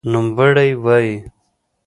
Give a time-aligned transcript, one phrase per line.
[0.11, 1.15] نوموړی وايي